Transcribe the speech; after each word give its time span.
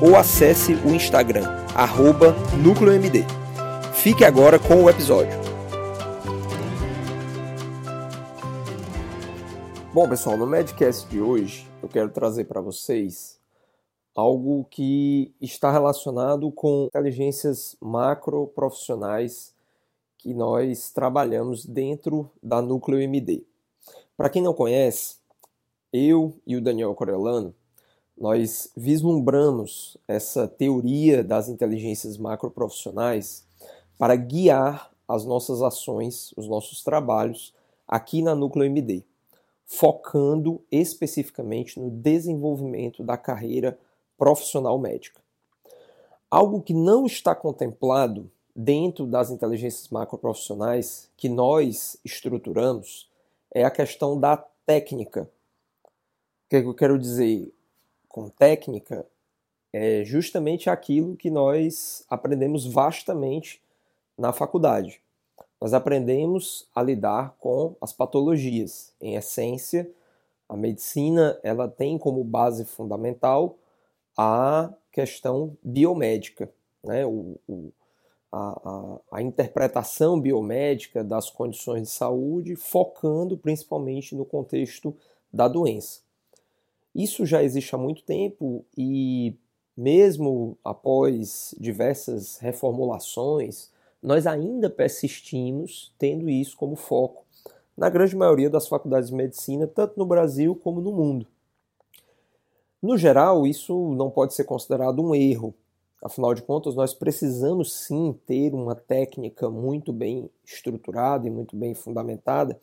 ou 0.00 0.16
acesse 0.16 0.74
o 0.74 0.94
Instagram, 0.94 1.46
arroba 1.74 2.34
NúcleoMD. 2.62 3.24
Fique 3.94 4.24
agora 4.24 4.58
com 4.58 4.84
o 4.84 4.90
episódio. 4.90 5.38
Bom, 9.92 10.08
pessoal, 10.08 10.36
no 10.36 10.46
Medcast 10.46 11.08
de 11.08 11.20
hoje 11.20 11.66
eu 11.82 11.88
quero 11.88 12.10
trazer 12.10 12.44
para 12.44 12.60
vocês 12.60 13.40
algo 14.14 14.66
que 14.70 15.32
está 15.40 15.70
relacionado 15.70 16.50
com 16.50 16.86
inteligências 16.86 17.76
macro 17.80 18.46
profissionais 18.48 19.54
que 20.18 20.34
nós 20.34 20.90
trabalhamos 20.90 21.64
dentro 21.64 22.30
da 22.42 22.60
Núcleo 22.60 23.00
MD. 23.00 23.44
Para 24.16 24.28
quem 24.28 24.42
não 24.42 24.52
conhece, 24.52 25.16
eu 25.92 26.34
e 26.46 26.56
o 26.56 26.60
Daniel 26.60 26.94
Corelano, 26.94 27.54
nós 28.18 28.70
vislumbramos 28.76 29.96
essa 30.08 30.48
teoria 30.48 31.22
das 31.22 31.48
inteligências 31.48 32.16
macroprofissionais 32.16 33.46
para 33.98 34.16
guiar 34.16 34.90
as 35.06 35.24
nossas 35.24 35.62
ações, 35.62 36.32
os 36.36 36.48
nossos 36.48 36.82
trabalhos 36.82 37.54
aqui 37.86 38.22
na 38.22 38.34
Núcleo 38.34 38.64
MD, 38.64 39.04
focando 39.64 40.62
especificamente 40.70 41.78
no 41.78 41.90
desenvolvimento 41.90 43.04
da 43.04 43.16
carreira 43.16 43.78
profissional 44.16 44.78
médica. 44.78 45.20
Algo 46.30 46.62
que 46.62 46.74
não 46.74 47.06
está 47.06 47.34
contemplado 47.34 48.30
dentro 48.54 49.06
das 49.06 49.30
inteligências 49.30 49.88
macroprofissionais 49.88 51.10
que 51.16 51.28
nós 51.28 51.98
estruturamos 52.04 53.08
é 53.54 53.64
a 53.64 53.70
questão 53.70 54.18
da 54.18 54.36
técnica. 54.64 55.30
O 55.84 56.48
que 56.48 56.56
eu 56.56 56.74
quero 56.74 56.98
dizer 56.98 57.52
com 58.16 58.30
técnica 58.30 59.04
é 59.70 60.02
justamente 60.02 60.70
aquilo 60.70 61.18
que 61.18 61.30
nós 61.30 62.02
aprendemos 62.08 62.64
vastamente 62.64 63.62
na 64.16 64.32
faculdade. 64.32 65.02
Nós 65.60 65.74
aprendemos 65.74 66.66
a 66.74 66.82
lidar 66.82 67.36
com 67.38 67.76
as 67.78 67.92
patologias. 67.92 68.94
Em 69.02 69.16
essência, 69.16 69.90
a 70.48 70.56
medicina 70.56 71.38
ela 71.42 71.68
tem 71.68 71.98
como 71.98 72.24
base 72.24 72.64
fundamental 72.64 73.58
a 74.16 74.72
questão 74.90 75.54
biomédica, 75.62 76.50
né? 76.82 77.04
o, 77.04 77.38
o 77.46 77.70
a, 78.32 78.38
a, 78.38 79.18
a, 79.18 79.22
interpretação 79.22 80.18
biomédica 80.18 81.04
das 81.04 81.28
condições 81.28 81.82
de 81.82 81.90
saúde, 81.90 82.56
focando 82.56 83.36
principalmente 83.36 84.14
no 84.14 84.24
contexto 84.24 84.96
da 85.30 85.48
doença. 85.48 86.05
Isso 86.96 87.26
já 87.26 87.42
existe 87.42 87.74
há 87.74 87.78
muito 87.78 88.02
tempo 88.02 88.64
e, 88.76 89.34
mesmo 89.76 90.56
após 90.64 91.54
diversas 91.60 92.38
reformulações, 92.38 93.70
nós 94.02 94.26
ainda 94.26 94.70
persistimos 94.70 95.92
tendo 95.98 96.30
isso 96.30 96.56
como 96.56 96.74
foco 96.74 97.24
na 97.76 97.90
grande 97.90 98.16
maioria 98.16 98.48
das 98.48 98.66
faculdades 98.66 99.10
de 99.10 99.14
medicina, 99.14 99.66
tanto 99.66 99.98
no 99.98 100.06
Brasil 100.06 100.54
como 100.56 100.80
no 100.80 100.92
mundo. 100.92 101.26
No 102.82 102.96
geral, 102.96 103.46
isso 103.46 103.92
não 103.94 104.10
pode 104.10 104.32
ser 104.32 104.44
considerado 104.44 105.02
um 105.02 105.14
erro, 105.14 105.54
Afinal 106.06 106.34
de 106.34 106.42
contas, 106.42 106.74
nós 106.74 106.92
precisamos 106.94 107.72
sim 107.72 108.14
ter 108.26 108.54
uma 108.54 108.74
técnica 108.74 109.48
muito 109.48 109.92
bem 109.92 110.30
estruturada 110.44 111.26
e 111.26 111.30
muito 111.30 111.56
bem 111.56 111.74
fundamentada 111.74 112.60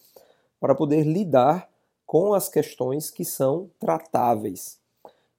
para 0.59 0.75
poder 0.75 1.03
lidar 1.03 1.69
com 2.05 2.33
as 2.33 2.49
questões 2.49 3.09
que 3.09 3.25
são 3.25 3.69
tratáveis. 3.79 4.79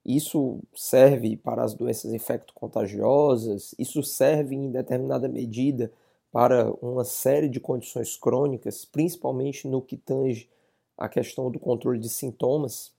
Isso 0.05 0.59
serve 0.75 1.35
para 1.35 1.63
as 1.63 1.73
doenças 1.73 2.13
infecto-contagiosas, 2.13 3.73
isso 3.79 4.03
serve 4.03 4.55
em 4.55 4.69
determinada 4.69 5.27
medida 5.27 5.91
para 6.31 6.71
uma 6.81 7.03
série 7.03 7.49
de 7.49 7.59
condições 7.59 8.15
crônicas, 8.17 8.85
principalmente 8.85 9.67
no 9.67 9.81
que 9.81 9.97
tange 9.97 10.49
a 10.97 11.09
questão 11.09 11.49
do 11.49 11.59
controle 11.59 11.97
de 11.97 12.09
sintomas, 12.09 12.91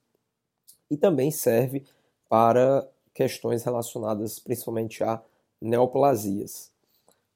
e 0.90 0.96
também 0.96 1.30
serve 1.30 1.84
para 2.28 2.88
questões 3.14 3.62
relacionadas 3.62 4.38
principalmente 4.38 5.02
a 5.04 5.22
neoplasias. 5.60 6.70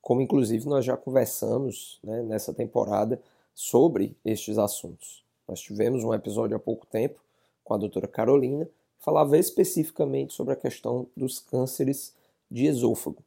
Como 0.00 0.20
inclusive 0.20 0.66
nós 0.66 0.84
já 0.84 0.96
conversamos 0.96 1.98
né, 2.02 2.22
nessa 2.22 2.52
temporada 2.52 3.20
sobre 3.54 4.16
estes 4.24 4.58
assuntos. 4.58 5.22
Nós 5.50 5.60
tivemos 5.60 6.04
um 6.04 6.14
episódio 6.14 6.56
há 6.56 6.60
pouco 6.60 6.86
tempo 6.86 7.20
com 7.64 7.74
a 7.74 7.76
doutora 7.76 8.06
Carolina, 8.06 8.66
que 8.66 9.04
falava 9.04 9.36
especificamente 9.36 10.32
sobre 10.32 10.52
a 10.52 10.56
questão 10.56 11.08
dos 11.16 11.40
cânceres 11.40 12.14
de 12.48 12.66
esôfago 12.66 13.20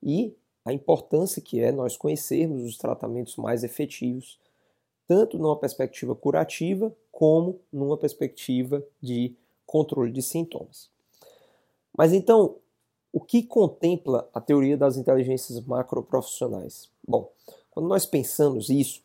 e 0.00 0.32
a 0.64 0.72
importância 0.72 1.42
que 1.42 1.60
é 1.60 1.72
nós 1.72 1.96
conhecermos 1.96 2.62
os 2.62 2.78
tratamentos 2.78 3.34
mais 3.34 3.64
efetivos, 3.64 4.38
tanto 5.08 5.38
numa 5.38 5.58
perspectiva 5.58 6.14
curativa 6.14 6.94
como 7.10 7.58
numa 7.72 7.96
perspectiva 7.96 8.80
de 9.02 9.34
controle 9.66 10.12
de 10.12 10.22
sintomas. 10.22 10.88
Mas 11.98 12.12
então, 12.12 12.58
o 13.12 13.20
que 13.20 13.42
contempla 13.42 14.30
a 14.32 14.40
teoria 14.40 14.76
das 14.76 14.96
inteligências 14.96 15.60
macroprofissionais? 15.66 16.88
Bom, 17.06 17.28
quando 17.72 17.88
nós 17.88 18.06
pensamos 18.06 18.70
isso, 18.70 19.02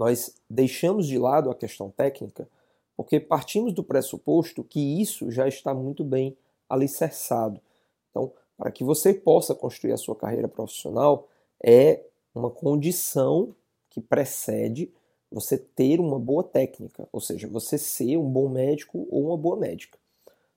nós 0.00 0.34
deixamos 0.48 1.06
de 1.06 1.18
lado 1.18 1.50
a 1.50 1.54
questão 1.54 1.90
técnica, 1.90 2.48
porque 2.96 3.20
partimos 3.20 3.74
do 3.74 3.84
pressuposto 3.84 4.64
que 4.64 4.80
isso 4.98 5.30
já 5.30 5.46
está 5.46 5.74
muito 5.74 6.02
bem 6.02 6.34
alicerçado. 6.66 7.60
Então, 8.08 8.32
para 8.56 8.70
que 8.70 8.82
você 8.82 9.12
possa 9.12 9.54
construir 9.54 9.92
a 9.92 9.98
sua 9.98 10.16
carreira 10.16 10.48
profissional, 10.48 11.28
é 11.62 12.02
uma 12.34 12.48
condição 12.48 13.54
que 13.90 14.00
precede 14.00 14.90
você 15.30 15.58
ter 15.58 16.00
uma 16.00 16.18
boa 16.18 16.44
técnica, 16.44 17.06
ou 17.12 17.20
seja, 17.20 17.46
você 17.46 17.76
ser 17.76 18.16
um 18.16 18.26
bom 18.26 18.48
médico 18.48 19.06
ou 19.10 19.26
uma 19.26 19.36
boa 19.36 19.56
médica. 19.56 19.98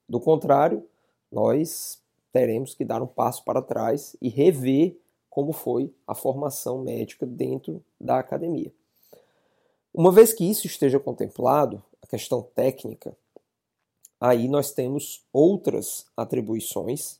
Do 0.08 0.22
contrário, 0.22 0.88
nós 1.30 2.02
teremos 2.32 2.74
que 2.74 2.86
dar 2.86 3.02
um 3.02 3.08
passo 3.08 3.44
para 3.44 3.62
trás 3.62 4.16
e 4.22 4.30
rever 4.30 4.96
como 5.30 5.52
foi 5.52 5.94
a 6.08 6.16
formação 6.16 6.78
médica 6.78 7.26
dentro 7.26 7.84
da 8.00 8.20
academia. 8.20 8.72
Uma 9.94 10.12
vez 10.12 10.34
que 10.34 10.50
isso 10.50 10.66
esteja 10.66 11.00
contemplado, 11.00 11.84
a 12.02 12.08
questão 12.08 12.42
técnica, 12.42 13.16
aí 14.20 14.48
nós 14.48 14.72
temos 14.72 15.24
outras 15.32 16.06
atribuições 16.18 17.20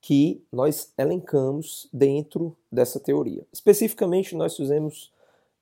que 0.00 0.44
nós 0.52 0.92
elencamos 0.98 1.88
dentro 1.92 2.56
dessa 2.70 2.98
teoria. 3.00 3.46
Especificamente, 3.52 4.34
nós 4.34 4.56
fizemos 4.56 5.12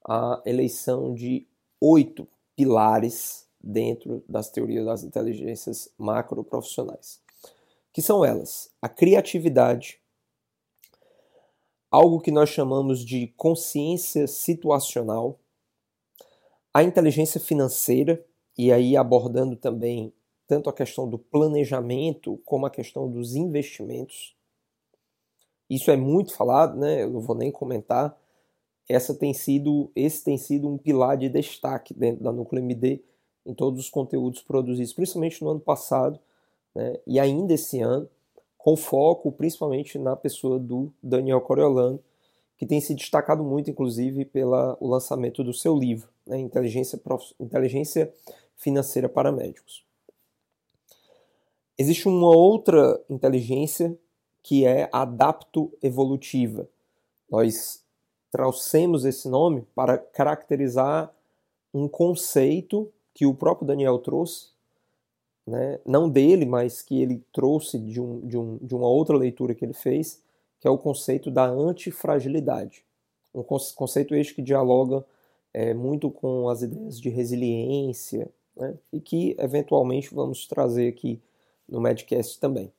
a 0.07 0.43
eleição 0.45 1.15
de 1.15 1.47
oito 1.81 2.27
pilares 2.57 3.47
dentro 3.61 4.23
das 4.29 4.51
teorias 4.51 4.85
das 4.87 5.05
inteligências 5.05 5.91
macroprofissionais 5.99 7.21
que 7.93 8.03
são 8.03 8.25
elas: 8.25 8.71
a 8.81 8.89
criatividade, 8.89 9.99
algo 11.91 12.21
que 12.21 12.31
nós 12.31 12.49
chamamos 12.49 13.05
de 13.05 13.29
consciência 13.37 14.27
situacional, 14.27 15.39
a 16.73 16.83
inteligência 16.83 17.41
financeira, 17.41 18.25
e 18.57 18.73
aí 18.73 18.97
abordando 18.97 19.57
também 19.57 20.13
tanto 20.47 20.69
a 20.69 20.73
questão 20.73 21.09
do 21.09 21.19
planejamento 21.19 22.41
como 22.45 22.67
a 22.67 22.71
questão 22.71 23.11
dos 23.11 23.35
investimentos. 23.35 24.37
Isso 25.69 25.91
é 25.91 25.97
muito 25.97 26.35
falado, 26.35 26.77
né? 26.77 27.05
Eu 27.05 27.11
não 27.11 27.21
vou 27.21 27.37
nem 27.37 27.53
comentar. 27.53 28.19
Essa 28.89 29.15
tem 29.15 29.33
sido, 29.33 29.91
esse 29.95 30.25
tem 30.25 30.37
sido 30.37 30.69
um 30.69 30.77
pilar 30.77 31.17
de 31.17 31.29
destaque 31.29 31.95
dentro 31.95 32.25
da 32.25 32.33
Núcleo 32.33 32.61
MD 32.61 33.01
em 33.47 33.55
todos 33.55 33.81
os 33.81 33.89
conteúdos 33.89 34.43
produzidos, 34.43 34.93
principalmente 34.93 35.43
no 35.43 35.51
ano 35.51 35.61
passado, 35.61 36.19
né, 36.75 36.99
e 37.07 37.19
ainda 37.19 37.55
esse 37.55 37.81
ano, 37.81 38.09
com 38.59 38.77
foco 38.77 39.33
principalmente 39.33 39.99
na 39.99 40.17
pessoa 40.17 40.59
do 40.59 40.93
Daniel 41.03 41.41
Coriolano, 41.41 42.01
que 42.59 42.67
tem 42.67 42.81
se 42.81 42.95
destacado 42.95 43.43
muito, 43.43 43.71
inclusive, 43.71 44.25
pelo 44.25 44.77
lançamento 44.81 45.43
do 45.43 45.53
seu 45.53 45.75
livro, 45.77 46.09
né, 46.31 46.39
Inteligência, 46.39 46.97
Prof... 46.97 47.35
Inteligência 47.41 48.13
Financeira 48.57 49.09
para 49.09 49.33
Médicos. 49.33 49.85
Existe 51.77 52.07
uma 52.09 52.29
outra 52.29 53.03
inteligência 53.11 53.99
que 54.43 54.65
é 54.65 54.89
adapto 54.93 55.73
evolutiva. 55.83 56.69
Nós 57.29 57.83
trouxemos 58.31 59.05
esse 59.05 59.29
nome 59.29 59.67
para 59.75 59.99
caracterizar 59.99 61.13
um 61.75 61.89
conceito 61.89 62.93
que 63.13 63.27
o 63.27 63.35
próprio 63.35 63.67
Daniel 63.67 63.99
trouxe, 63.99 64.51
né? 65.47 65.81
não 65.85 66.09
dele, 66.09 66.47
mas 66.47 66.83
que 66.83 67.01
ele 67.01 67.25
trouxe 67.33 67.79
de, 67.79 68.01
um, 68.01 68.21
de, 68.21 68.39
um, 68.39 68.57
de 68.59 68.75
uma 68.75 68.89
outra 68.89 69.17
leitura 69.17 69.55
que 69.55 69.65
ele 69.65 69.73
fez, 69.73 70.23
que 70.61 70.69
é 70.69 70.71
o 70.71 70.79
conceito 70.79 71.31
da 71.31 71.47
antifragilidade. 71.47 72.85
Um 73.35 73.43
conceito 73.43 74.15
este 74.15 74.35
que 74.35 74.43
dialoga 74.43 75.05
é, 75.53 75.75
muito 75.75 76.11
com 76.11 76.49
as 76.49 76.63
ideias 76.63 77.01
de 77.01 77.09
resiliência 77.09 78.31
né? 78.57 78.79
e 78.93 79.01
que 79.01 79.37
eventualmente 79.39 80.15
vamos 80.15 80.47
trazer 80.47 80.89
aqui 80.89 81.21
no 81.69 81.81
Medcast 81.81 82.39
também. 82.39 82.73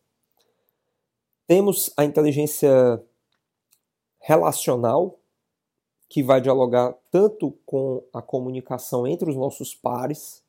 Temos 1.48 1.92
a 1.98 2.06
inteligência 2.06 3.04
relacional, 4.20 5.18
que 6.08 6.22
vai 6.22 6.42
dialogar 6.42 6.94
tanto 7.10 7.52
com 7.66 8.04
a 8.14 8.22
comunicação 8.22 9.08
entre 9.08 9.30
os 9.30 9.36
nossos 9.36 9.74
pares, 9.74 10.44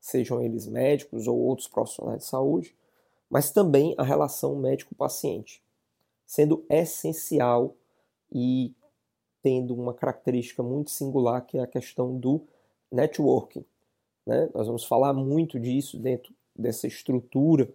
sejam 0.00 0.42
eles 0.42 0.66
médicos 0.66 1.26
ou 1.26 1.38
outros 1.38 1.68
profissionais 1.68 2.18
de 2.18 2.24
saúde, 2.24 2.76
mas 3.30 3.50
também 3.50 3.94
a 3.96 4.02
relação 4.02 4.56
médico-paciente, 4.56 5.62
sendo 6.26 6.64
essencial 6.68 7.74
e 8.30 8.74
tendo 9.44 9.74
uma 9.74 9.92
característica 9.92 10.62
muito 10.62 10.90
singular 10.90 11.42
que 11.42 11.58
é 11.58 11.60
a 11.60 11.66
questão 11.66 12.16
do 12.16 12.40
networking. 12.90 13.62
Né? 14.26 14.48
Nós 14.54 14.66
vamos 14.66 14.84
falar 14.86 15.12
muito 15.12 15.60
disso 15.60 15.98
dentro 15.98 16.34
dessa 16.56 16.86
estrutura 16.86 17.68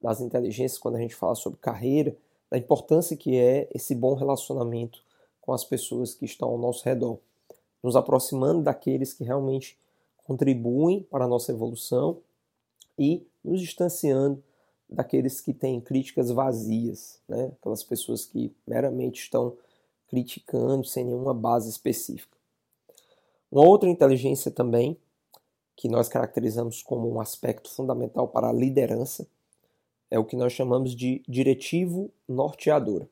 das 0.00 0.22
inteligências 0.22 0.78
quando 0.78 0.96
a 0.96 0.98
gente 0.98 1.14
fala 1.14 1.34
sobre 1.34 1.58
carreira, 1.58 2.16
da 2.50 2.56
importância 2.56 3.18
que 3.18 3.36
é 3.36 3.68
esse 3.74 3.94
bom 3.94 4.14
relacionamento 4.14 5.04
com 5.42 5.52
as 5.52 5.62
pessoas 5.62 6.14
que 6.14 6.24
estão 6.24 6.48
ao 6.48 6.56
nosso 6.56 6.86
redor, 6.86 7.18
nos 7.82 7.96
aproximando 7.96 8.62
daqueles 8.62 9.12
que 9.12 9.22
realmente 9.22 9.78
contribuem 10.24 11.02
para 11.02 11.26
a 11.26 11.28
nossa 11.28 11.52
evolução 11.52 12.16
e 12.98 13.26
nos 13.44 13.60
distanciando 13.60 14.42
daqueles 14.88 15.38
que 15.38 15.52
têm 15.52 15.82
críticas 15.82 16.30
vazias, 16.30 17.20
né? 17.28 17.52
aquelas 17.60 17.84
pessoas 17.84 18.24
que 18.24 18.50
meramente 18.66 19.20
estão 19.20 19.54
criticando 20.10 20.84
sem 20.84 21.04
nenhuma 21.04 21.32
base 21.32 21.70
específica. 21.70 22.36
Uma 23.50 23.64
outra 23.64 23.88
inteligência 23.88 24.50
também, 24.50 24.96
que 25.76 25.88
nós 25.88 26.08
caracterizamos 26.08 26.82
como 26.82 27.10
um 27.10 27.20
aspecto 27.20 27.70
fundamental 27.70 28.28
para 28.28 28.48
a 28.48 28.52
liderança, 28.52 29.26
é 30.10 30.18
o 30.18 30.24
que 30.24 30.36
nós 30.36 30.52
chamamos 30.52 30.94
de 30.94 31.22
diretivo 31.28 32.10
norteador. 32.28 33.06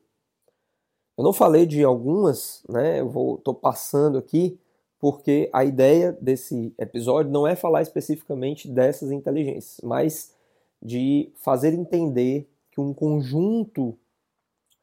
Eu 1.17 1.23
não 1.23 1.33
falei 1.33 1.65
de 1.65 1.83
algumas, 1.83 2.61
né? 2.69 2.99
Eu 2.99 3.41
tô 3.43 3.53
passando 3.53 4.17
aqui 4.17 4.59
porque 4.99 5.49
a 5.53 5.63
ideia 5.63 6.11
desse 6.21 6.73
episódio 6.77 7.31
não 7.31 7.47
é 7.47 7.55
falar 7.55 7.81
especificamente 7.81 8.67
dessas 8.67 9.11
inteligências, 9.11 9.79
mas 9.81 10.33
de 10.81 11.31
fazer 11.35 11.73
entender 11.73 12.47
que 12.71 12.81
um 12.81 12.93
conjunto 12.93 13.97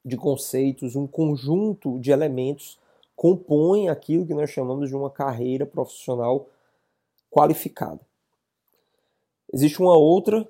de 0.07 0.17
conceitos, 0.17 0.95
um 0.95 1.05
conjunto 1.05 1.99
de 1.99 2.13
elementos 2.13 2.79
compõe 3.17 3.89
aquilo 3.89 4.25
que 4.25 4.35
nós 4.35 4.49
chamamos 4.51 4.89
de 4.89 4.95
uma 4.95 5.11
carreira 5.11 5.67
profissional 5.67 6.49
qualificada. 7.29 8.01
Existe 9.53 9.81
uma 9.81 9.99
outra 9.99 10.47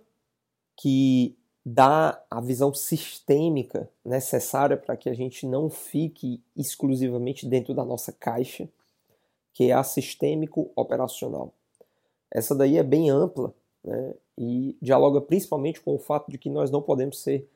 que 0.76 1.34
dá 1.64 2.22
a 2.30 2.38
visão 2.38 2.74
sistêmica 2.74 3.88
necessária 4.04 4.76
para 4.76 4.94
que 4.94 5.08
a 5.08 5.14
gente 5.14 5.46
não 5.46 5.70
fique 5.70 6.38
exclusivamente 6.54 7.46
dentro 7.46 7.72
da 7.72 7.84
nossa 7.84 8.12
caixa, 8.12 8.68
que 9.54 9.70
é 9.70 9.72
a 9.72 9.82
sistêmico 9.82 10.70
operacional. 10.76 11.50
Essa 12.30 12.54
daí 12.54 12.76
é 12.76 12.82
bem 12.82 13.08
ampla 13.08 13.54
né, 13.82 14.14
e 14.36 14.76
dialoga 14.82 15.20
principalmente 15.20 15.80
com 15.80 15.94
o 15.94 15.98
fato 15.98 16.30
de 16.30 16.36
que 16.36 16.50
nós 16.50 16.70
não 16.70 16.82
podemos 16.82 17.22
ser 17.22 17.48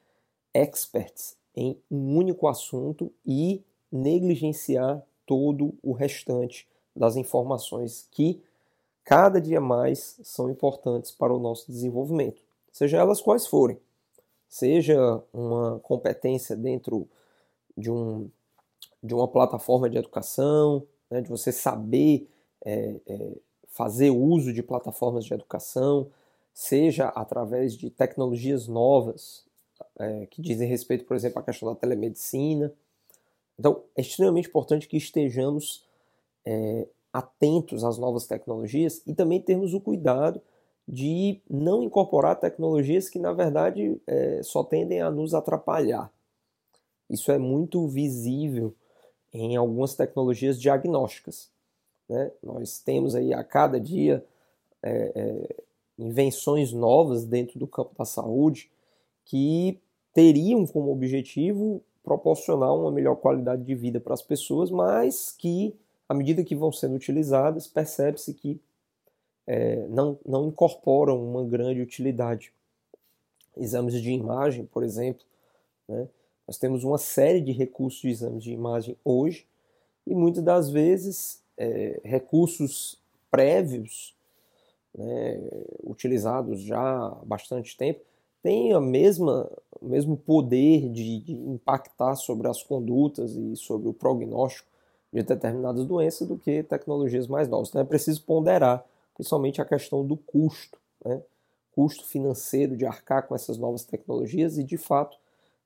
experts 0.55 1.40
em 1.55 1.79
um 1.91 2.17
único 2.17 2.47
assunto 2.47 3.13
e 3.27 3.63
negligenciar 3.91 5.03
todo 5.27 5.75
o 5.83 5.93
restante 5.93 6.69
das 6.95 7.17
informações 7.17 8.07
que 8.11 8.43
cada 9.05 9.41
dia 9.41 9.61
mais 9.61 10.21
são 10.23 10.51
importantes 10.51 11.11
para 11.11 11.33
o 11.33 11.39
nosso 11.39 11.71
desenvolvimento, 11.71 12.43
seja 12.71 12.99
elas 12.99 13.21
quais 13.21 13.47
forem. 13.47 13.79
Seja 14.49 15.23
uma 15.33 15.79
competência 15.81 16.57
dentro 16.57 17.09
de, 17.77 17.91
um, 17.91 18.29
de 19.03 19.15
uma 19.15 19.29
plataforma 19.29 19.89
de 19.89 19.97
educação, 19.97 20.87
né, 21.09 21.21
de 21.21 21.29
você 21.29 21.53
saber 21.53 22.29
é, 22.65 23.01
é, 23.07 23.33
fazer 23.69 24.11
uso 24.11 24.53
de 24.53 24.63
plataformas 24.63 25.25
de 25.25 25.33
educação, 25.33 26.11
seja 26.53 27.09
através 27.09 27.77
de 27.77 27.89
tecnologias 27.91 28.67
novas 28.67 29.45
é, 30.01 30.27
que 30.27 30.41
dizem 30.41 30.67
respeito, 30.67 31.05
por 31.05 31.15
exemplo, 31.15 31.39
à 31.39 31.43
questão 31.43 31.69
da 31.69 31.79
telemedicina. 31.79 32.73
Então, 33.59 33.83
é 33.95 34.01
extremamente 34.01 34.49
importante 34.49 34.89
que 34.89 34.97
estejamos 34.97 35.85
é, 36.47 36.89
atentos 37.13 37.85
às 37.85 37.99
novas 37.99 38.27
tecnologias 38.27 39.03
e 39.07 39.15
também 39.15 39.41
termos 39.41 39.75
o 39.75 39.81
cuidado 39.81 40.41
de 40.89 41.41
não 41.49 41.83
incorporar 41.83 42.41
tecnologias 42.41 43.11
que, 43.11 43.19
na 43.19 43.33
verdade, 43.33 44.01
é, 44.07 44.43
só 44.43 44.65
tendem 44.65 45.03
a 45.03 45.11
nos 45.11 45.35
atrapalhar. 45.35 46.11
Isso 47.09 47.31
é 47.31 47.39
muito 47.39 47.87
visível 47.87 48.75
em 49.33 49.57
algumas 49.57 49.95
tecnologias 49.95 50.61
diagnósticas. 50.61 51.51
Né? 52.09 52.33
Nós 52.43 52.81
temos 52.81 53.15
aí 53.15 53.35
a 53.35 53.45
cada 53.45 53.79
dia 53.79 54.25
é, 54.83 55.13
é, 55.15 55.57
invenções 55.99 56.73
novas 56.73 57.27
dentro 57.27 57.59
do 57.59 57.67
campo 57.67 57.95
da 57.97 58.05
saúde 58.05 58.71
que 59.25 59.79
teriam 60.13 60.67
como 60.67 60.93
objetivo 60.93 61.83
proporcionar 62.03 62.75
uma 62.75 62.91
melhor 62.91 63.17
qualidade 63.17 63.63
de 63.63 63.75
vida 63.75 64.01
para 64.01 64.15
as 64.15 64.23
pessoas, 64.23 64.71
mas 64.71 65.35
que, 65.37 65.75
à 66.09 66.15
medida 66.15 66.43
que 66.43 66.55
vão 66.55 66.73
sendo 66.73 66.95
utilizadas, 66.95 67.67
percebe-se 67.67 68.35
que 68.35 68.61
é, 69.47 69.87
não, 69.89 70.19
não 70.27 70.49
incorporam 70.49 71.23
uma 71.23 71.45
grande 71.45 71.81
utilidade. 71.81 72.53
Exames 73.57 74.01
de 74.01 74.11
imagem, 74.11 74.65
por 74.65 74.83
exemplo, 74.83 75.25
né? 75.89 76.09
nós 76.47 76.59
temos 76.59 76.85
uma 76.85 76.99
série 76.99 77.41
de 77.41 77.53
recursos 77.53 78.01
de 78.01 78.09
exames 78.09 78.43
de 78.43 78.53
imagem 78.53 78.97
hoje 79.05 79.47
e 80.07 80.15
muitas 80.15 80.43
das 80.43 80.71
vezes 80.71 81.43
é, 81.57 82.01
recursos 82.05 83.01
prévios, 83.31 84.17
né, 84.97 85.41
utilizados 85.85 86.61
já 86.63 86.81
há 86.81 87.11
bastante 87.25 87.77
tempo, 87.77 88.01
têm 88.43 88.73
a 88.73 88.81
mesma, 88.81 89.51
o 89.81 89.87
mesmo 89.87 90.17
poder 90.17 90.89
de, 90.89 91.21
de 91.21 91.33
impactar 91.33 92.17
sobre 92.17 92.49
as 92.49 92.63
condutas 92.63 93.35
e 93.35 93.57
sobre 93.57 93.89
o 93.89 93.93
prognóstico 93.93 94.69
de 95.13 95.23
determinadas 95.23 95.85
doenças 95.85 96.27
do 96.29 96.39
que 96.39 96.63
tecnologias 96.63 97.27
mais 97.27 97.49
novas. 97.49 97.69
Então 97.69 97.81
é 97.81 97.85
preciso 97.85 98.23
ponderar 98.23 98.85
principalmente 99.15 99.61
a 99.61 99.65
questão 99.65 100.07
do 100.07 100.17
custo, 100.17 100.79
né? 101.05 101.21
custo 101.73 102.05
financeiro 102.05 102.77
de 102.77 102.87
arcar 102.87 103.27
com 103.27 103.35
essas 103.35 103.59
novas 103.59 103.85
tecnologias 103.85 104.59
e, 104.59 104.65
de 104.65 104.77
fato, 104.77 105.17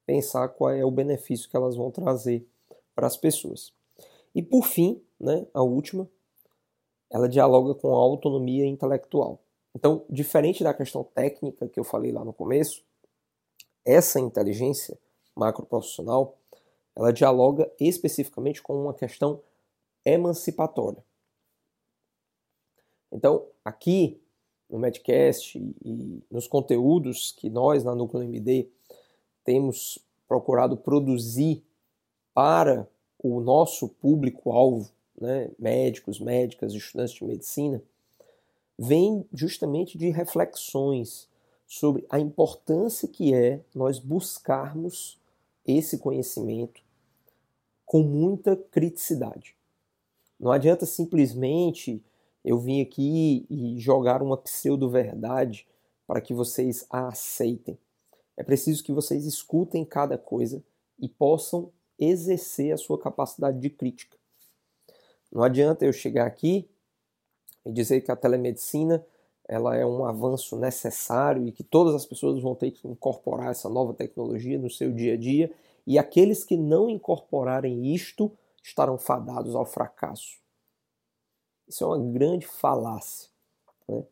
pensar 0.05 0.49
qual 0.49 0.71
é 0.71 0.85
o 0.85 0.91
benefício 0.91 1.49
que 1.49 1.57
elas 1.57 1.77
vão 1.77 1.91
trazer 1.91 2.47
para 2.95 3.07
as 3.07 3.17
pessoas. 3.17 3.73
E, 4.35 4.43
por 4.43 4.67
fim, 4.67 5.01
né, 5.19 5.47
a 5.55 5.63
última, 5.63 6.09
ela 7.11 7.29
dialoga 7.29 7.75
com 7.75 7.95
a 7.95 7.99
autonomia 7.99 8.67
intelectual. 8.67 9.39
Então, 9.75 10.05
diferente 10.09 10.63
da 10.63 10.73
questão 10.73 11.03
técnica 11.03 11.69
que 11.69 11.81
eu 11.81 11.85
falei 11.85 12.13
lá 12.13 12.25
no 12.25 12.33
começo, 12.33 12.85
essa 13.85 14.21
inteligência 14.21 14.97
macroprofissional, 15.35 16.39
ela 16.95 17.13
dialoga 17.13 17.71
especificamente 17.79 18.63
com 18.63 18.81
uma 18.81 18.95
questão 18.95 19.43
emancipatória. 20.05 21.05
Então, 23.11 23.47
aqui 23.65 24.21
no 24.71 24.79
Medcast 24.79 25.59
e 25.85 26.23
nos 26.31 26.47
conteúdos 26.47 27.33
que 27.33 27.51
nós 27.51 27.85
na 27.85 27.95
Núcleo 27.95 28.23
MD 28.23 28.69
temos 29.45 29.99
procurado 30.27 30.77
produzir 30.77 31.65
para 32.33 32.89
o 33.19 33.41
nosso 33.41 33.89
público-alvo, 33.89 34.91
né, 35.21 35.51
médicos, 35.59 36.19
médicas, 36.19 36.73
estudantes 36.73 37.15
de 37.15 37.25
medicina, 37.25 37.83
vem 38.79 39.27
justamente 39.33 39.97
de 39.97 40.11
reflexões 40.11 41.29
sobre 41.67 42.05
a 42.11 42.19
importância 42.19 43.09
que 43.09 43.35
é 43.35 43.61
nós 43.75 43.99
buscarmos 43.99 45.19
esse 45.67 45.99
conhecimento 45.99 46.83
com 47.85 48.03
muita 48.03 48.57
criticidade. 48.57 49.57
Não 50.39 50.51
adianta 50.51 50.85
simplesmente 50.85 52.03
eu 52.45 52.59
vim 52.59 52.81
aqui 52.81 53.47
e 53.49 53.79
jogar 53.79 54.23
uma 54.23 54.37
pseudo-verdade 54.37 55.67
para 56.07 56.21
que 56.21 56.35
vocês 56.35 56.85
a 56.91 57.09
aceitem. 57.09 57.79
É 58.37 58.43
preciso 58.43 58.85
que 58.85 58.93
vocês 58.93 59.25
escutem 59.25 59.85
cada 59.85 60.19
coisa 60.19 60.63
e 60.99 61.09
possam 61.09 61.73
exercer 61.99 62.73
a 62.73 62.77
sua 62.77 62.99
capacidade 62.99 63.59
de 63.59 63.71
crítica. 63.71 64.17
Não 65.33 65.43
adianta 65.43 65.85
eu 65.85 65.93
chegar 65.93 66.27
aqui 66.27 66.69
e 67.65 67.73
dizer 67.73 68.01
que 68.03 68.11
a 68.11 68.17
telemedicina 68.17 69.05
ela 69.47 69.77
é 69.77 69.85
um 69.85 70.05
avanço 70.05 70.57
necessário 70.57 71.47
e 71.47 71.53
que 71.53 71.63
todas 71.63 71.95
as 71.95 72.07
pessoas 72.07 72.41
vão 72.41 72.55
ter 72.55 72.71
que 72.71 72.89
incorporar 72.89 73.51
essa 73.51 73.69
nova 73.69 73.93
tecnologia 73.93 74.59
no 74.59 74.71
seu 74.71 74.91
dia 74.91 75.15
a 75.15 75.17
dia 75.17 75.53
e 75.87 75.99
aqueles 75.99 76.45
que 76.45 76.57
não 76.57 76.89
incorporarem 76.89 77.95
isto 77.95 78.33
estarão 78.63 78.97
fadados 78.97 79.55
ao 79.55 79.67
fracasso. 79.67 80.39
Isso 81.69 81.85
é 81.85 81.87
uma 81.87 81.99
grande 82.13 82.47
falácia. 82.47 83.29
Né? 83.87 84.03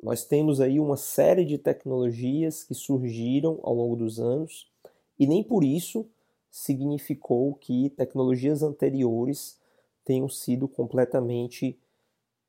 Nós 0.00 0.24
temos 0.24 0.60
aí 0.60 0.78
uma 0.78 0.96
série 0.96 1.44
de 1.44 1.58
tecnologias 1.58 2.62
que 2.62 2.74
surgiram 2.74 3.58
ao 3.62 3.74
longo 3.74 3.96
dos 3.96 4.20
anos 4.20 4.70
e 5.18 5.26
nem 5.26 5.42
por 5.42 5.64
isso 5.64 6.08
significou 6.50 7.54
que 7.54 7.90
tecnologias 7.90 8.62
anteriores 8.62 9.58
tenham 10.04 10.28
sido 10.28 10.68
completamente 10.68 11.78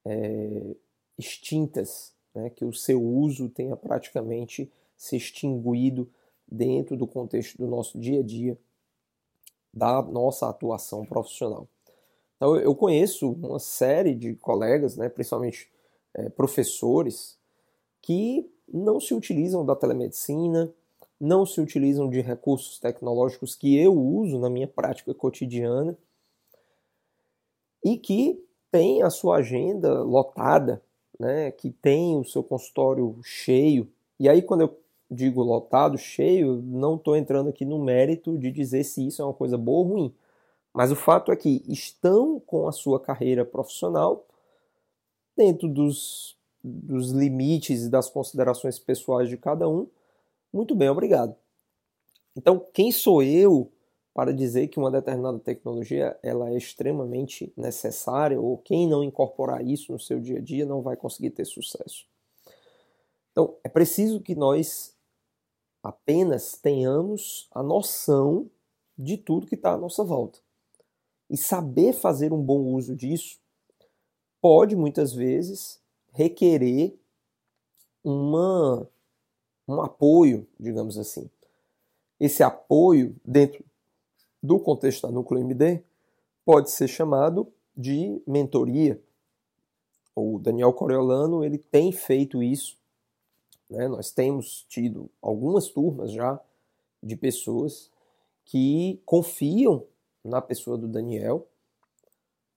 é, 0.09 0.75
extintas, 1.17 2.11
né? 2.33 2.49
que 2.49 2.65
o 2.65 2.73
seu 2.73 3.01
uso 3.01 3.47
tenha 3.47 3.75
praticamente 3.75 4.71
se 4.97 5.15
extinguido 5.15 6.09
dentro 6.47 6.97
do 6.97 7.05
contexto 7.05 7.57
do 7.57 7.67
nosso 7.67 7.99
dia 7.99 8.21
a 8.21 8.23
dia, 8.23 8.57
da 9.71 10.01
nossa 10.01 10.49
atuação 10.49 11.05
profissional. 11.05 11.67
Então, 12.35 12.55
eu 12.55 12.73
conheço 12.73 13.31
uma 13.31 13.59
série 13.59 14.15
de 14.15 14.33
colegas, 14.35 14.97
né, 14.97 15.09
principalmente 15.09 15.69
é, 16.15 16.29
professores, 16.29 17.37
que 18.01 18.49
não 18.67 18.99
se 18.99 19.13
utilizam 19.13 19.63
da 19.63 19.75
telemedicina, 19.75 20.73
não 21.19 21.45
se 21.45 21.61
utilizam 21.61 22.09
de 22.09 22.21
recursos 22.21 22.79
tecnológicos 22.79 23.55
que 23.55 23.77
eu 23.77 23.93
uso 23.93 24.39
na 24.39 24.49
minha 24.49 24.67
prática 24.67 25.13
cotidiana 25.13 25.97
e 27.83 27.97
que 27.97 28.43
tem 28.71 29.01
a 29.01 29.09
sua 29.09 29.37
agenda 29.37 30.01
lotada, 30.01 30.81
né, 31.19 31.51
que 31.51 31.69
tem 31.69 32.17
o 32.17 32.23
seu 32.23 32.43
consultório 32.43 33.17
cheio. 33.23 33.89
E 34.19 34.29
aí, 34.29 34.41
quando 34.41 34.61
eu 34.61 34.79
digo 35.09 35.41
lotado, 35.41 35.97
cheio, 35.97 36.61
não 36.63 36.95
estou 36.95 37.15
entrando 37.15 37.49
aqui 37.49 37.65
no 37.65 37.79
mérito 37.79 38.37
de 38.37 38.51
dizer 38.51 38.83
se 38.83 39.05
isso 39.07 39.21
é 39.21 39.25
uma 39.25 39.33
coisa 39.33 39.57
boa 39.57 39.79
ou 39.79 39.93
ruim. 39.93 40.15
Mas 40.73 40.91
o 40.91 40.95
fato 40.95 41.31
é 41.31 41.35
que 41.35 41.63
estão 41.67 42.39
com 42.39 42.67
a 42.67 42.71
sua 42.71 42.99
carreira 42.99 43.43
profissional 43.43 44.25
dentro 45.35 45.67
dos, 45.67 46.37
dos 46.63 47.11
limites 47.11 47.83
e 47.83 47.89
das 47.89 48.09
considerações 48.09 48.77
pessoais 48.77 49.29
de 49.29 49.37
cada 49.37 49.67
um. 49.67 49.87
Muito 50.53 50.75
bem, 50.75 50.89
obrigado. 50.89 51.35
Então, 52.35 52.63
quem 52.73 52.91
sou 52.91 53.23
eu 53.23 53.71
para 54.13 54.33
dizer 54.33 54.67
que 54.67 54.79
uma 54.79 54.91
determinada 54.91 55.39
tecnologia 55.39 56.17
ela 56.21 56.49
é 56.49 56.57
extremamente 56.57 57.53
necessária 57.55 58.39
ou 58.39 58.57
quem 58.57 58.87
não 58.87 59.03
incorporar 59.03 59.65
isso 59.65 59.91
no 59.91 59.99
seu 59.99 60.19
dia 60.19 60.39
a 60.39 60.41
dia 60.41 60.65
não 60.65 60.81
vai 60.81 60.97
conseguir 60.97 61.29
ter 61.31 61.45
sucesso? 61.45 62.05
Então, 63.31 63.55
é 63.63 63.69
preciso 63.69 64.19
que 64.19 64.35
nós 64.35 64.95
apenas 65.83 66.57
tenhamos 66.57 67.47
a 67.51 67.63
noção 67.63 68.49
de 68.97 69.17
tudo 69.17 69.47
que 69.47 69.55
está 69.55 69.73
à 69.73 69.77
nossa 69.77 70.03
volta. 70.03 70.39
E 71.29 71.37
saber 71.37 71.93
fazer 71.93 72.33
um 72.33 72.41
bom 72.41 72.73
uso 72.73 72.95
disso 72.95 73.39
pode 74.41 74.75
muitas 74.75 75.13
vezes 75.13 75.79
requerer 76.11 76.97
uma, 78.03 78.89
um 79.67 79.81
apoio, 79.81 80.47
digamos 80.59 80.97
assim. 80.97 81.29
Esse 82.19 82.43
apoio, 82.43 83.15
dentro 83.23 83.63
do 84.41 84.59
contexto 84.59 85.07
da 85.07 85.11
Núcleo 85.11 85.41
MD, 85.41 85.83
pode 86.45 86.71
ser 86.71 86.87
chamado 86.87 87.51
de 87.75 88.21
mentoria. 88.25 89.01
O 90.15 90.39
Daniel 90.39 90.73
Coriolano 90.73 91.43
ele 91.43 91.57
tem 91.57 91.91
feito 91.91 92.43
isso 92.43 92.79
né? 93.69 93.87
Nós 93.87 94.11
temos 94.11 94.65
tido 94.67 95.09
algumas 95.21 95.67
turmas 95.67 96.11
já 96.11 96.39
de 97.03 97.15
pessoas 97.15 97.91
que 98.43 98.99
confiam 99.05 99.85
na 100.23 100.41
pessoa 100.41 100.77
do 100.77 100.87
Daniel 100.87 101.47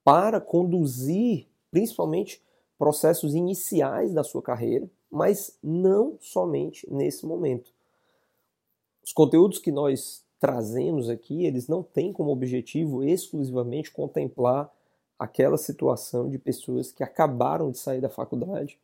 para 0.03 0.41
conduzir 0.41 1.47
principalmente 1.71 2.43
processos 2.79 3.35
iniciais 3.35 4.13
da 4.13 4.25
sua 4.25 4.43
carreira, 4.43 4.91
mas 5.11 5.57
não 5.63 6.17
somente 6.21 6.91
nesse 6.91 7.27
momento. 7.27 7.73
Os 9.05 9.13
conteúdos 9.13 9.59
que 9.59 9.71
nós 9.71 10.25
trazemos 10.43 11.09
aqui, 11.09 11.47
eles 11.47 11.69
não 11.69 11.85
têm 11.85 12.13
como 12.13 12.33
objetivo 12.33 13.05
exclusivamente 13.05 13.93
contemplar 13.93 14.69
aquela 15.17 15.57
situação 15.57 16.29
de 16.29 16.37
pessoas 16.37 16.91
que 16.91 17.05
acabaram 17.05 17.71
de 17.71 17.79
sair 17.79 18.01
da 18.01 18.09
faculdade 18.09 18.77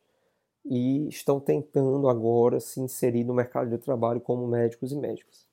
e 0.63 1.09
estão 1.09 1.37
tentando 1.37 2.07
agora 2.07 2.61
se 2.61 2.79
inserir 2.79 3.25
no 3.25 3.33
mercado 3.33 3.69
de 3.69 3.77
trabalho 3.77 4.21
como 4.21 4.47
médicos 4.47 4.93
e 4.93 4.95
médicos. 4.95 5.45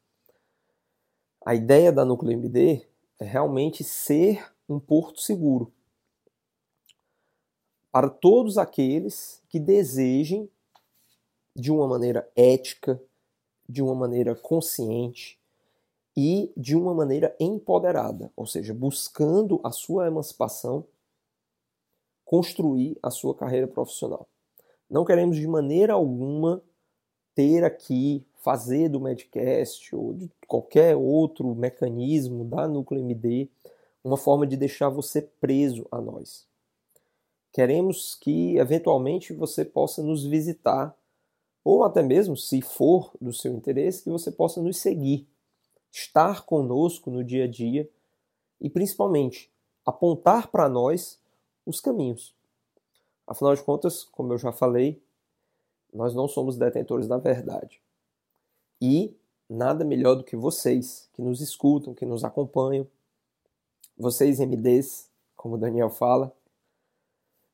A 1.44 1.56
ideia 1.56 1.90
da 1.90 2.04
Núcleo 2.04 2.34
MD 2.34 2.86
é 3.18 3.25
realmente 3.25 3.82
ser 3.82 4.46
um 4.68 4.78
porto 4.78 5.20
seguro 5.20 5.72
para 7.90 8.08
todos 8.08 8.58
aqueles 8.58 9.42
que 9.48 9.58
desejem, 9.58 10.48
de 11.52 11.72
uma 11.72 11.88
maneira 11.88 12.30
ética, 12.36 13.02
de 13.68 13.82
uma 13.82 13.94
maneira 13.96 14.36
consciente 14.36 15.36
e 16.16 16.50
de 16.56 16.75
uma 16.75 16.94
maneira 16.94 17.37
empoderada, 17.38 18.32
ou 18.35 18.46
seja, 18.46 18.73
buscando 18.73 19.61
a 19.62 19.70
sua 19.70 20.06
emancipação, 20.06 20.85
construir 22.25 22.99
a 23.02 23.11
sua 23.11 23.35
carreira 23.35 23.68
profissional. 23.68 24.26
Não 24.88 25.04
queremos 25.04 25.37
de 25.37 25.46
maneira 25.46 25.92
alguma 25.92 26.62
ter 27.35 27.64
aqui, 27.64 28.25
fazer 28.37 28.88
do 28.88 29.00
Medcast 29.00 29.94
ou 29.94 30.14
de 30.14 30.30
qualquer 30.46 30.96
outro 30.96 31.54
mecanismo 31.54 32.44
da 32.44 32.66
Núcleo 32.66 33.00
MD 33.00 33.49
uma 34.02 34.16
forma 34.16 34.46
de 34.46 34.56
deixar 34.56 34.88
você 34.88 35.20
preso 35.20 35.87
a 35.90 36.00
nós. 36.00 36.46
Queremos 37.52 38.14
que 38.14 38.56
eventualmente 38.56 39.32
você 39.32 39.64
possa 39.64 40.02
nos 40.02 40.25
visitar, 40.25 40.96
ou 41.64 41.82
até 41.82 42.02
mesmo, 42.02 42.37
se 42.37 42.62
for 42.62 43.11
do 43.20 43.32
seu 43.32 43.52
interesse, 43.54 44.04
que 44.04 44.11
você 44.11 44.30
possa 44.30 44.62
nos 44.62 44.76
seguir, 44.78 45.26
estar 45.96 46.44
conosco 46.44 47.10
no 47.10 47.24
dia 47.24 47.44
a 47.44 47.48
dia 47.48 47.88
e 48.60 48.68
principalmente 48.68 49.50
apontar 49.84 50.48
para 50.48 50.68
nós 50.68 51.18
os 51.64 51.80
caminhos. 51.80 52.34
Afinal 53.26 53.54
de 53.54 53.62
contas, 53.62 54.04
como 54.04 54.32
eu 54.34 54.38
já 54.38 54.52
falei, 54.52 55.02
nós 55.92 56.14
não 56.14 56.28
somos 56.28 56.58
detentores 56.58 57.08
da 57.08 57.16
verdade. 57.16 57.80
E 58.80 59.16
nada 59.48 59.84
melhor 59.86 60.16
do 60.16 60.24
que 60.24 60.36
vocês, 60.36 61.08
que 61.14 61.22
nos 61.22 61.40
escutam, 61.40 61.94
que 61.94 62.04
nos 62.04 62.24
acompanham, 62.24 62.86
vocês 63.96 64.38
MDs, 64.38 65.08
como 65.34 65.54
o 65.54 65.58
Daniel 65.58 65.88
fala, 65.88 66.30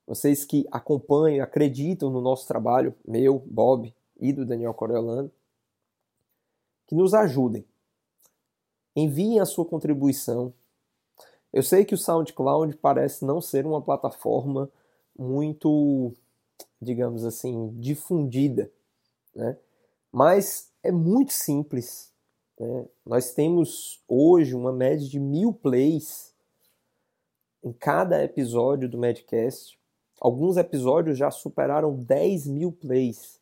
vocês 0.05 0.45
que 0.45 0.67
acompanham 0.73 1.45
acreditam 1.45 2.11
no 2.11 2.21
nosso 2.21 2.49
trabalho, 2.49 2.93
meu, 3.07 3.39
Bob 3.47 3.95
e 4.19 4.33
do 4.33 4.45
Daniel 4.45 4.75
Coriolano, 4.75 5.31
que 6.89 6.97
nos 6.97 7.15
ajudem. 7.15 7.65
Enviem 8.95 9.41
a 9.41 9.47
sua 9.47 9.65
contribuição. 9.65 10.53
Eu 11.53 11.63
sei 11.63 11.85
que 11.85 11.95
o 11.95 11.99
SoundCloud 11.99 12.77
parece 12.77 13.25
não 13.25 13.41
ser 13.41 13.67
uma 13.67 13.83
plataforma 13.83 14.71
muito, 15.19 16.13
digamos 16.81 17.25
assim, 17.25 17.69
difundida, 17.79 18.71
né? 19.35 19.57
Mas 20.11 20.71
é 20.83 20.93
muito 20.93 21.33
simples. 21.33 22.13
Né? 22.59 22.87
Nós 23.05 23.33
temos 23.33 24.03
hoje 24.07 24.55
uma 24.55 24.73
média 24.73 25.07
de 25.07 25.19
mil 25.19 25.53
plays 25.53 26.35
em 27.63 27.73
cada 27.73 28.23
episódio 28.23 28.89
do 28.89 28.99
Medcast. 28.99 29.79
Alguns 30.21 30.57
episódios 30.57 31.19
já 31.19 31.31
superaram 31.31 31.95
10 31.95 32.47
mil 32.47 32.73
plays. 32.73 33.41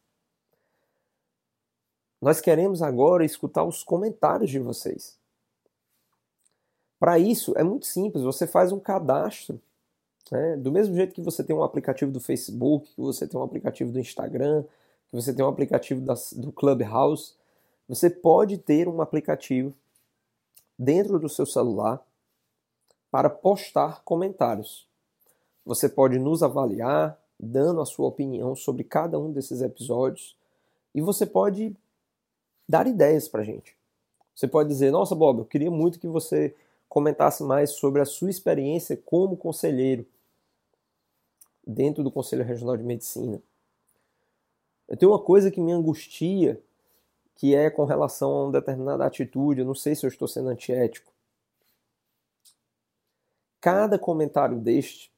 Nós 2.21 2.40
queremos 2.40 2.83
agora 2.83 3.25
escutar 3.25 3.64
os 3.64 3.83
comentários 3.83 4.50
de 4.50 4.59
vocês. 4.59 5.20
Para 7.00 7.19
isso, 7.19 7.52
é 7.57 7.64
muito 7.64 7.87
simples. 7.87 8.23
Você 8.23 8.47
faz 8.47 8.71
um 8.71 8.78
cadastro 8.78 9.61
né? 10.30 10.57
Do 10.57 10.71
mesmo 10.71 10.95
jeito 10.95 11.12
que 11.12 11.21
você 11.21 11.42
tem 11.42 11.54
um 11.54 11.62
aplicativo 11.62 12.12
do 12.12 12.21
Facebook, 12.21 12.88
que 12.95 13.00
você 13.00 13.26
tem 13.26 13.38
um 13.38 13.42
aplicativo 13.42 13.90
do 13.90 13.99
Instagram, 13.99 14.62
que 15.09 15.16
você 15.16 15.35
tem 15.35 15.45
um 15.45 15.49
aplicativo 15.49 16.00
das, 16.00 16.33
do 16.33 16.52
Clubhouse, 16.52 17.35
você 17.88 18.09
pode 18.09 18.57
ter 18.59 18.87
um 18.87 19.00
aplicativo 19.00 19.75
dentro 20.78 21.19
do 21.19 21.28
seu 21.28 21.45
celular 21.45 22.00
para 23.11 23.28
postar 23.28 24.02
comentários. 24.04 24.88
Você 25.66 25.88
pode 25.88 26.19
nos 26.19 26.42
avaliar, 26.42 27.21
dando 27.38 27.80
a 27.80 27.87
sua 27.87 28.07
opinião 28.07 28.54
sobre 28.54 28.85
cada 28.85 29.19
um 29.19 29.33
desses 29.33 29.61
episódios, 29.61 30.37
e 30.95 31.00
você 31.00 31.26
pode 31.26 31.76
dar 32.69 32.87
ideias 32.87 33.28
para 33.28 33.42
gente. 33.42 33.76
Você 34.35 34.47
pode 34.47 34.69
dizer, 34.69 34.92
nossa 34.92 35.14
Bob, 35.14 35.40
eu 35.40 35.45
queria 35.45 35.71
muito 35.71 35.99
que 35.99 36.07
você 36.07 36.54
comentasse 36.91 37.45
mais 37.45 37.71
sobre 37.71 38.03
a 38.03 38.05
sua 38.05 38.29
experiência 38.29 38.97
como 38.97 39.37
conselheiro 39.37 40.05
dentro 41.65 42.03
do 42.03 42.11
Conselho 42.11 42.45
Regional 42.45 42.77
de 42.77 42.83
Medicina. 42.83 43.41
Eu 44.89 44.97
tenho 44.97 45.13
uma 45.13 45.23
coisa 45.23 45.53
que 45.53 45.61
me 45.61 45.71
angustia, 45.71 46.61
que 47.37 47.55
é 47.55 47.71
com 47.71 47.85
relação 47.85 48.33
a 48.33 48.45
uma 48.45 48.53
determinada 48.53 49.07
atitude, 49.07 49.61
eu 49.61 49.67
não 49.67 49.75
sei 49.75 49.95
se 49.95 50.05
eu 50.05 50.09
estou 50.09 50.27
sendo 50.27 50.49
antiético. 50.49 51.13
Cada 53.61 53.97
comentário 53.97 54.59
deste, 54.59 55.13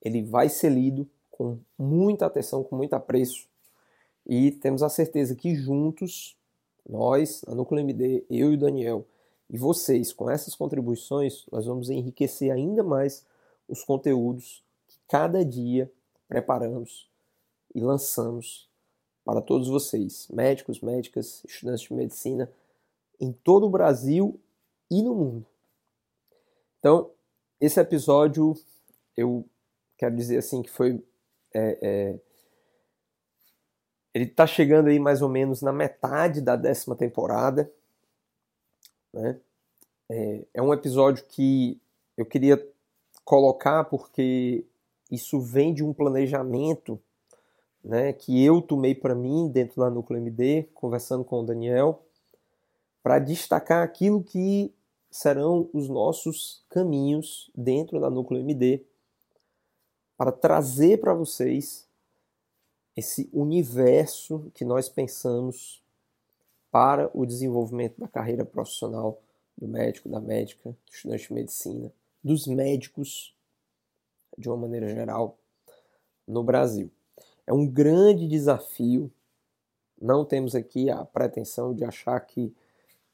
ele 0.00 0.22
vai 0.22 0.48
ser 0.48 0.70
lido 0.70 1.06
com 1.30 1.58
muita 1.78 2.24
atenção, 2.24 2.64
com 2.64 2.74
muito 2.74 2.94
apreço, 2.94 3.46
e 4.26 4.50
temos 4.50 4.82
a 4.82 4.88
certeza 4.88 5.34
que 5.34 5.54
juntos, 5.54 6.38
nós, 6.88 7.44
a 7.46 7.54
Núcleo 7.54 7.80
MD, 7.80 8.24
eu 8.30 8.52
e 8.52 8.54
o 8.54 8.58
Daniel, 8.58 9.06
e 9.50 9.58
vocês, 9.58 10.12
com 10.12 10.30
essas 10.30 10.54
contribuições, 10.54 11.44
nós 11.50 11.66
vamos 11.66 11.90
enriquecer 11.90 12.52
ainda 12.52 12.84
mais 12.84 13.26
os 13.68 13.82
conteúdos 13.82 14.64
que 14.86 14.96
cada 15.08 15.44
dia 15.44 15.90
preparamos 16.28 17.10
e 17.74 17.80
lançamos 17.80 18.70
para 19.24 19.42
todos 19.42 19.66
vocês, 19.66 20.28
médicos, 20.28 20.80
médicas, 20.80 21.42
estudantes 21.44 21.82
de 21.82 21.92
medicina, 21.92 22.50
em 23.18 23.32
todo 23.32 23.66
o 23.66 23.70
Brasil 23.70 24.40
e 24.88 25.02
no 25.02 25.14
mundo. 25.16 25.46
Então, 26.78 27.10
esse 27.60 27.80
episódio, 27.80 28.54
eu 29.16 29.44
quero 29.98 30.14
dizer 30.14 30.38
assim 30.38 30.62
que 30.62 30.70
foi. 30.70 31.04
É, 31.52 31.78
é, 31.82 32.20
ele 34.14 34.24
está 34.24 34.46
chegando 34.46 34.88
aí 34.88 34.98
mais 34.98 35.22
ou 35.22 35.28
menos 35.28 35.60
na 35.60 35.72
metade 35.72 36.40
da 36.40 36.54
décima 36.54 36.94
temporada. 36.94 37.70
Né? 39.12 39.38
É, 40.08 40.46
é 40.54 40.62
um 40.62 40.72
episódio 40.72 41.24
que 41.26 41.80
eu 42.16 42.26
queria 42.26 42.64
colocar 43.24 43.84
porque 43.84 44.64
isso 45.10 45.40
vem 45.40 45.72
de 45.72 45.84
um 45.84 45.92
planejamento 45.92 47.00
né, 47.82 48.12
que 48.12 48.44
eu 48.44 48.60
tomei 48.60 48.94
para 48.94 49.14
mim 49.14 49.48
dentro 49.48 49.80
da 49.80 49.90
Núcleo 49.90 50.18
MD, 50.20 50.68
conversando 50.74 51.24
com 51.24 51.40
o 51.40 51.46
Daniel, 51.46 52.02
para 53.02 53.18
destacar 53.18 53.82
aquilo 53.82 54.22
que 54.22 54.72
serão 55.10 55.68
os 55.72 55.88
nossos 55.88 56.64
caminhos 56.68 57.50
dentro 57.54 57.98
da 57.98 58.10
Núcleo 58.10 58.40
MD, 58.40 58.84
para 60.16 60.30
trazer 60.30 61.00
para 61.00 61.14
vocês 61.14 61.88
esse 62.96 63.30
universo 63.32 64.50
que 64.54 64.64
nós 64.64 64.88
pensamos 64.88 65.79
para 66.70 67.10
o 67.12 67.26
desenvolvimento 67.26 67.98
da 67.98 68.08
carreira 68.08 68.44
profissional 68.44 69.20
do 69.56 69.66
médico, 69.66 70.08
da 70.08 70.20
médica, 70.20 70.70
do 70.70 70.92
estudante 70.92 71.28
de 71.28 71.34
medicina, 71.34 71.92
dos 72.22 72.46
médicos, 72.46 73.34
de 74.38 74.48
uma 74.48 74.56
maneira 74.56 74.88
geral, 74.88 75.38
no 76.26 76.42
Brasil. 76.42 76.90
É 77.46 77.52
um 77.52 77.66
grande 77.66 78.28
desafio. 78.28 79.12
Não 80.00 80.24
temos 80.24 80.54
aqui 80.54 80.88
a 80.88 81.04
pretensão 81.04 81.74
de 81.74 81.84
achar 81.84 82.18
que 82.20 82.54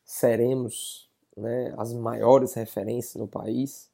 seremos 0.05 1.11
né, 1.37 1.75
as 1.77 1.93
maiores 1.93 2.55
referências 2.55 3.17
no 3.17 3.27
país, 3.27 3.91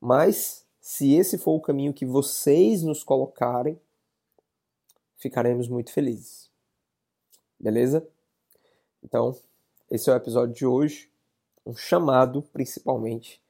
mas 0.00 0.66
se 0.80 1.14
esse 1.14 1.38
for 1.38 1.54
o 1.54 1.60
caminho 1.60 1.92
que 1.92 2.04
vocês 2.04 2.82
nos 2.82 3.02
colocarem, 3.02 3.80
ficaremos 5.16 5.68
muito 5.68 5.92
felizes. 5.92 6.50
Beleza? 7.58 8.06
Então, 9.02 9.36
esse 9.90 10.08
é 10.08 10.12
o 10.12 10.16
episódio 10.16 10.54
de 10.54 10.66
hoje 10.66 11.10
um 11.64 11.74
chamado, 11.74 12.42
principalmente, 12.42 13.40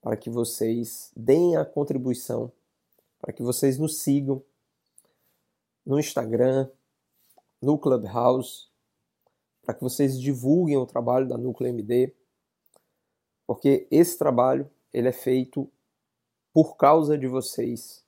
para 0.00 0.16
que 0.16 0.30
vocês 0.30 1.10
deem 1.16 1.56
a 1.56 1.64
contribuição, 1.64 2.52
para 3.20 3.32
que 3.32 3.42
vocês 3.42 3.78
nos 3.78 3.98
sigam 3.98 4.42
no 5.84 5.98
Instagram, 5.98 6.68
no 7.60 7.78
Clubhouse, 7.78 8.68
para 9.62 9.74
que 9.74 9.82
vocês 9.82 10.20
divulguem 10.20 10.76
o 10.76 10.86
trabalho 10.86 11.26
da 11.26 11.36
Núcleo 11.36 11.68
MD, 11.68 12.14
porque 13.46 13.86
esse 13.90 14.16
trabalho 14.16 14.70
ele 14.92 15.08
é 15.08 15.12
feito 15.12 15.70
por 16.52 16.76
causa 16.76 17.16
de 17.16 17.26
vocês. 17.26 18.04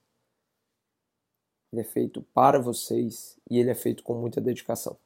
Ele 1.73 1.83
é 1.83 1.85
feito 1.85 2.23
para 2.35 2.59
vocês 2.59 3.39
e 3.49 3.59
ele 3.59 3.71
é 3.71 3.75
feito 3.75 4.03
com 4.03 4.15
muita 4.15 4.41
dedicação. 4.41 4.99